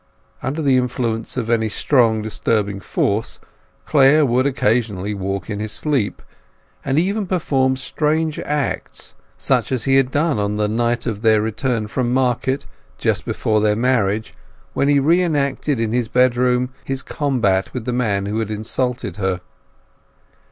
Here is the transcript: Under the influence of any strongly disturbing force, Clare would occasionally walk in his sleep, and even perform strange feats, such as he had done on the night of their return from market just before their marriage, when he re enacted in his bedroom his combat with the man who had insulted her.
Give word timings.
Under 0.41 0.63
the 0.63 0.77
influence 0.77 1.37
of 1.37 1.47
any 1.47 1.69
strongly 1.69 2.23
disturbing 2.23 2.79
force, 2.79 3.39
Clare 3.85 4.25
would 4.25 4.47
occasionally 4.47 5.13
walk 5.13 5.47
in 5.47 5.59
his 5.59 5.71
sleep, 5.71 6.23
and 6.83 6.97
even 6.97 7.27
perform 7.27 7.77
strange 7.77 8.37
feats, 8.37 9.13
such 9.37 9.71
as 9.71 9.83
he 9.83 9.97
had 9.97 10.09
done 10.09 10.39
on 10.39 10.57
the 10.57 10.67
night 10.67 11.05
of 11.05 11.21
their 11.21 11.39
return 11.39 11.85
from 11.85 12.11
market 12.11 12.65
just 12.97 13.25
before 13.25 13.61
their 13.61 13.75
marriage, 13.75 14.33
when 14.73 14.87
he 14.87 14.99
re 14.99 15.21
enacted 15.21 15.79
in 15.79 15.91
his 15.91 16.07
bedroom 16.07 16.73
his 16.83 17.03
combat 17.03 17.71
with 17.71 17.85
the 17.85 17.93
man 17.93 18.25
who 18.25 18.39
had 18.39 18.49
insulted 18.49 19.17
her. 19.17 19.39